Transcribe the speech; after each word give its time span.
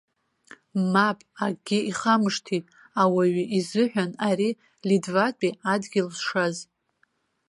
Мап, 0.91 1.19
акгьы 1.45 1.79
ихамышҭит 1.91 2.65
ауаҩы 3.01 3.43
изыҳәан 3.57 4.11
ари, 4.27 4.51
литватәи 4.87 5.57
адгьыл 5.73 6.07
зшаз! 6.15 6.57